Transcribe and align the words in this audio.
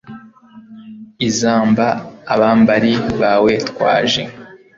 izamba, 1.27 1.85
abambari 2.33 2.93
bawe 3.21 3.53
twaje 3.69 4.21